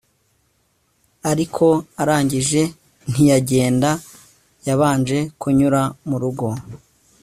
[1.31, 1.65] ariko
[2.01, 2.61] arangije,
[3.11, 3.91] ntiyagenda,
[4.67, 6.47] yabanjye kunyura murugo